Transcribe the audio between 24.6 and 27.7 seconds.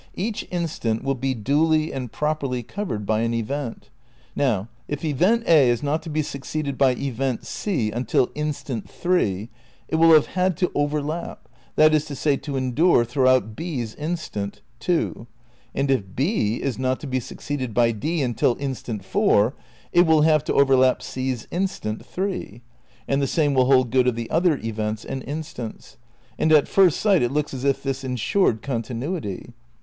events and instants. And at first sight it looks as